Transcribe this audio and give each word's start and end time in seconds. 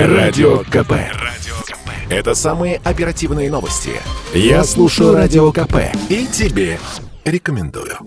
Радио 0.00 0.58
КП. 0.58 0.92
Это 2.08 2.36
самые 2.36 2.80
оперативные 2.84 3.50
новости. 3.50 3.90
Я 4.32 4.62
слушаю 4.62 5.12
Радио 5.12 5.50
КП 5.50 5.92
и 6.08 6.24
тебе 6.28 6.78
рекомендую. 7.24 7.98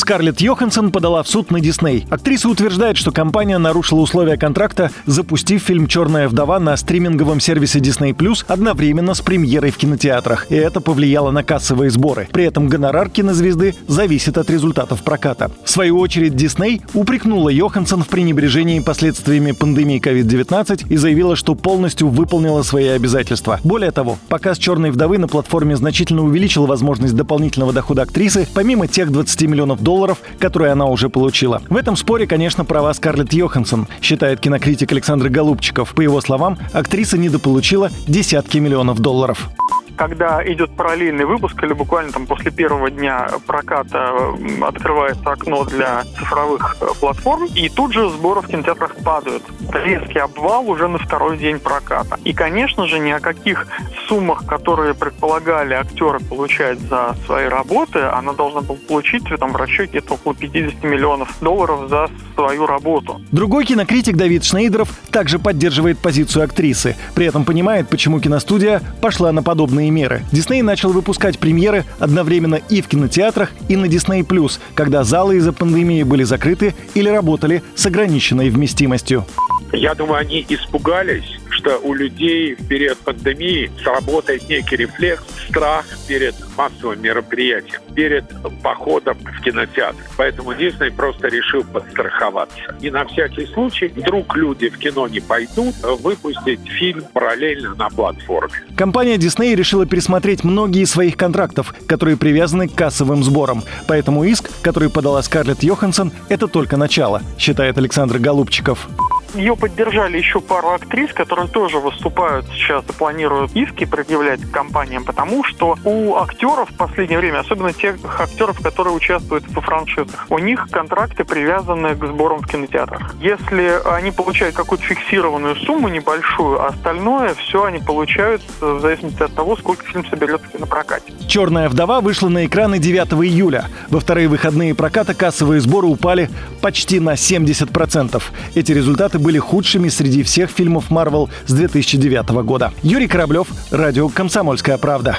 Скарлетт 0.00 0.40
Йоханссон 0.40 0.92
подала 0.92 1.22
в 1.22 1.28
суд 1.28 1.50
на 1.50 1.60
Дисней. 1.60 2.06
Актриса 2.08 2.48
утверждает, 2.48 2.96
что 2.96 3.12
компания 3.12 3.58
нарушила 3.58 4.00
условия 4.00 4.38
контракта, 4.38 4.90
запустив 5.04 5.62
фильм 5.62 5.86
«Черная 5.86 6.26
вдова» 6.26 6.58
на 6.58 6.74
стриминговом 6.78 7.38
сервисе 7.38 7.80
Disney 7.80 8.16
одновременно 8.48 9.12
с 9.12 9.20
премьерой 9.20 9.70
в 9.70 9.76
кинотеатрах, 9.76 10.50
и 10.50 10.54
это 10.54 10.80
повлияло 10.80 11.32
на 11.32 11.44
кассовые 11.44 11.90
сборы. 11.90 12.28
При 12.32 12.44
этом 12.44 12.66
гонорар 12.66 13.10
кинозвезды 13.10 13.74
зависит 13.88 14.38
от 14.38 14.48
результатов 14.48 15.02
проката. 15.02 15.50
В 15.64 15.70
свою 15.70 15.98
очередь, 15.98 16.34
Дисней 16.34 16.80
упрекнула 16.94 17.50
Йоханссон 17.50 18.02
в 18.02 18.08
пренебрежении 18.08 18.80
последствиями 18.80 19.52
пандемии 19.52 20.00
COVID-19 20.00 20.86
и 20.88 20.96
заявила, 20.96 21.36
что 21.36 21.54
полностью 21.54 22.08
выполнила 22.08 22.62
свои 22.62 22.88
обязательства. 22.88 23.60
Более 23.64 23.90
того, 23.90 24.18
показ 24.30 24.56
«Черной 24.56 24.92
вдовы» 24.92 25.18
на 25.18 25.28
платформе 25.28 25.76
значительно 25.76 26.24
увеличил 26.24 26.64
возможность 26.64 27.14
дополнительного 27.14 27.74
дохода 27.74 28.00
актрисы, 28.00 28.48
помимо 28.54 28.86
тех 28.86 29.12
20 29.12 29.42
миллионов 29.42 29.82
долларов, 29.82 29.89
долларов, 29.90 30.18
которые 30.38 30.70
она 30.70 30.86
уже 30.86 31.08
получила. 31.08 31.62
В 31.68 31.76
этом 31.76 31.96
споре, 31.96 32.24
конечно, 32.24 32.64
права 32.64 32.94
Скарлетт 32.94 33.32
Йоханссон, 33.32 33.88
считает 34.00 34.38
кинокритик 34.38 34.92
Александр 34.92 35.30
Голубчиков. 35.30 35.94
По 35.94 36.00
его 36.00 36.20
словам, 36.20 36.58
актриса 36.72 37.18
недополучила 37.18 37.90
десятки 38.06 38.58
миллионов 38.58 39.00
долларов 39.00 39.50
когда 39.96 40.42
идет 40.46 40.74
параллельный 40.76 41.24
выпуск 41.24 41.62
или 41.62 41.72
буквально 41.72 42.12
там 42.12 42.26
после 42.26 42.50
первого 42.50 42.90
дня 42.90 43.28
проката 43.46 44.14
открывается 44.62 45.30
окно 45.30 45.64
для 45.64 46.04
цифровых 46.18 46.76
э, 46.80 46.86
платформ, 46.98 47.46
и 47.54 47.68
тут 47.68 47.92
же 47.92 48.08
сборы 48.10 48.40
в 48.40 48.46
кинотеатрах 48.46 48.96
падают. 48.96 49.42
Резкий 49.72 50.18
обвал 50.18 50.68
уже 50.68 50.88
на 50.88 50.98
второй 50.98 51.38
день 51.38 51.58
проката. 51.58 52.18
И, 52.24 52.32
конечно 52.32 52.86
же, 52.86 52.98
ни 52.98 53.10
о 53.10 53.20
каких 53.20 53.66
суммах, 54.08 54.46
которые 54.46 54.94
предполагали 54.94 55.74
актеры 55.74 56.20
получать 56.20 56.80
за 56.80 57.14
свои 57.26 57.46
работы, 57.46 58.00
она 58.00 58.32
должна 58.32 58.60
была 58.60 58.78
получить 58.88 59.24
там, 59.38 59.52
в 59.52 59.56
расчете 59.56 60.00
где-то 60.00 60.14
около 60.14 60.34
50 60.34 60.82
миллионов 60.84 61.36
долларов 61.40 61.88
за 61.88 62.08
свою 62.34 62.66
работу. 62.66 63.20
Другой 63.32 63.64
кинокритик 63.64 64.16
Давид 64.16 64.44
Шнейдеров 64.44 64.88
также 65.10 65.38
поддерживает 65.38 65.98
позицию 65.98 66.44
актрисы. 66.44 66.96
При 67.14 67.26
этом 67.26 67.44
понимает, 67.44 67.88
почему 67.88 68.20
киностудия 68.20 68.80
пошла 69.00 69.32
на 69.32 69.42
подобные 69.42 69.89
меры. 69.90 70.22
Дисней 70.32 70.62
начал 70.62 70.90
выпускать 70.90 71.38
премьеры 71.38 71.84
одновременно 71.98 72.54
и 72.54 72.82
в 72.82 72.88
кинотеатрах, 72.88 73.52
и 73.68 73.76
на 73.76 73.86
Disney+, 73.86 74.58
когда 74.74 75.04
залы 75.04 75.36
из-за 75.36 75.52
пандемии 75.52 76.02
были 76.02 76.22
закрыты 76.22 76.74
или 76.94 77.08
работали 77.08 77.62
с 77.74 77.86
ограниченной 77.86 78.50
вместимостью. 78.50 79.26
Я 79.72 79.94
думаю, 79.94 80.20
они 80.20 80.44
испугались, 80.48 81.39
что 81.50 81.78
у 81.78 81.94
людей 81.94 82.54
в 82.54 82.66
период 82.68 82.98
пандемии 82.98 83.70
сработает 83.82 84.48
некий 84.48 84.76
рефлекс, 84.76 85.22
страх 85.48 85.86
перед 86.08 86.34
массовым 86.56 87.02
мероприятием, 87.02 87.80
перед 87.94 88.24
походом 88.62 89.16
в 89.18 89.42
кинотеатр. 89.42 89.98
Поэтому 90.16 90.54
Дисней 90.54 90.90
просто 90.90 91.28
решил 91.28 91.64
подстраховаться. 91.64 92.76
И 92.80 92.90
на 92.90 93.04
всякий 93.04 93.46
случай, 93.46 93.88
вдруг 93.88 94.36
люди 94.36 94.68
в 94.68 94.78
кино 94.78 95.08
не 95.08 95.20
пойдут, 95.20 95.74
выпустить 95.82 96.60
фильм 96.68 97.04
параллельно 97.12 97.74
на 97.74 97.88
платформе. 97.88 98.52
Компания 98.76 99.16
Disney 99.16 99.54
решила 99.54 99.86
пересмотреть 99.86 100.44
многие 100.44 100.82
из 100.82 100.90
своих 100.90 101.16
контрактов, 101.16 101.74
которые 101.86 102.16
привязаны 102.16 102.68
к 102.68 102.74
кассовым 102.74 103.22
сборам. 103.24 103.62
Поэтому 103.86 104.24
иск, 104.24 104.50
который 104.62 104.90
подала 104.90 105.22
Скарлетт 105.22 105.62
Йоханссон, 105.62 106.12
это 106.28 106.48
только 106.48 106.76
начало, 106.76 107.22
считает 107.38 107.78
Александр 107.78 108.18
Голубчиков. 108.18 108.88
Ее 109.34 109.56
поддержали 109.56 110.18
еще 110.18 110.40
пару 110.40 110.70
актрис, 110.70 111.12
которые 111.12 111.48
тоже 111.48 111.78
выступают 111.78 112.46
сейчас 112.48 112.84
и 112.88 112.92
планируют 112.92 113.54
иски 113.54 113.84
предъявлять 113.84 114.40
компаниям, 114.50 115.04
потому 115.04 115.44
что 115.44 115.76
у 115.84 116.16
актеров 116.16 116.70
в 116.70 116.76
последнее 116.76 117.18
время, 117.18 117.40
особенно 117.40 117.72
тех 117.72 117.96
актеров, 118.18 118.60
которые 118.60 118.94
участвуют 118.94 119.44
в 119.44 119.60
франшизах, 119.60 120.26
у 120.28 120.38
них 120.38 120.66
контракты 120.70 121.24
привязаны 121.24 121.94
к 121.94 122.04
сборам 122.06 122.40
в 122.40 122.46
кинотеатрах. 122.46 123.14
Если 123.20 123.80
они 123.88 124.10
получают 124.10 124.56
какую-то 124.56 124.84
фиксированную 124.84 125.56
сумму 125.56 125.88
небольшую, 125.88 126.60
а 126.60 126.68
остальное 126.68 127.34
все 127.34 127.64
они 127.64 127.78
получают 127.78 128.42
в 128.60 128.80
зависимости 128.80 129.22
от 129.22 129.34
того, 129.34 129.56
сколько 129.56 129.84
фильм 129.84 130.04
соберет 130.06 130.40
в 130.42 130.48
кинопрокате. 130.50 131.12
«Черная 131.28 131.68
вдова» 131.68 132.00
вышла 132.00 132.28
на 132.28 132.46
экраны 132.46 132.78
9 132.78 133.12
июля. 133.24 133.66
Во 133.88 134.00
вторые 134.00 134.28
выходные 134.28 134.74
проката 134.74 135.14
кассовые 135.14 135.60
сборы 135.60 135.86
упали 135.86 136.30
почти 136.60 136.98
на 136.98 137.14
70%. 137.14 138.22
Эти 138.54 138.72
результаты 138.72 139.19
были 139.20 139.38
худшими 139.38 139.88
среди 139.88 140.22
всех 140.22 140.50
фильмов 140.50 140.90
Марвел 140.90 141.30
с 141.46 141.52
2009 141.52 142.28
года. 142.44 142.72
Юрий 142.82 143.06
Кораблев, 143.06 143.48
радио 143.70 144.08
«Комсомольская 144.08 144.78
правда». 144.78 145.18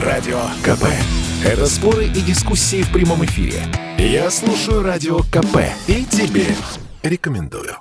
Радио 0.00 0.40
КП. 0.62 0.84
Это 1.44 1.66
споры 1.66 2.06
и 2.06 2.20
дискуссии 2.20 2.82
в 2.82 2.92
прямом 2.92 3.24
эфире. 3.24 3.62
Я 3.98 4.30
слушаю 4.30 4.82
Радио 4.82 5.18
КП 5.18 5.58
и 5.86 6.04
тебе 6.04 6.46
рекомендую. 7.02 7.78